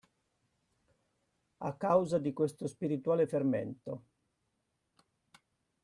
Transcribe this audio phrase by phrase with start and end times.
[1.59, 4.03] A causa di questo spirituale fermento.